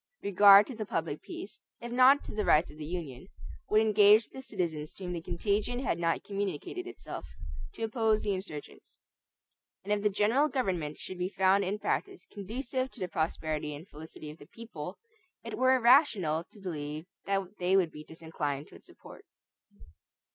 Regard 0.23 0.65
to 0.65 0.75
the 0.75 0.87
public 0.87 1.21
peace, 1.21 1.59
if 1.79 1.91
not 1.91 2.23
to 2.23 2.33
the 2.33 2.43
rights 2.43 2.71
of 2.71 2.79
the 2.79 2.85
Union, 2.87 3.27
would 3.69 3.81
engage 3.81 4.27
the 4.29 4.41
citizens 4.41 4.93
to 4.95 5.03
whom 5.03 5.13
the 5.13 5.21
contagion 5.21 5.77
had 5.77 5.99
not 5.99 6.23
communicated 6.23 6.87
itself 6.87 7.23
to 7.73 7.83
oppose 7.83 8.23
the 8.23 8.33
insurgents; 8.33 8.99
and 9.83 9.93
if 9.93 10.01
the 10.01 10.09
general 10.09 10.47
government 10.49 10.97
should 10.97 11.19
be 11.19 11.29
found 11.29 11.63
in 11.63 11.77
practice 11.77 12.25
conducive 12.25 12.89
to 12.89 12.99
the 12.99 13.07
prosperity 13.07 13.75
and 13.75 13.87
felicity 13.89 14.31
of 14.31 14.39
the 14.39 14.47
people, 14.47 14.97
it 15.43 15.55
were 15.55 15.75
irrational 15.75 16.45
to 16.51 16.59
believe 16.59 17.05
that 17.25 17.59
they 17.59 17.77
would 17.77 17.91
be 17.91 18.03
disinclined 18.03 18.65
to 18.65 18.73
its 18.75 18.87
support. 18.87 19.23